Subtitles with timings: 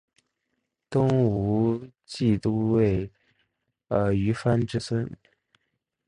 [0.89, 3.11] 东吴骑都尉
[4.15, 5.07] 虞翻之孙。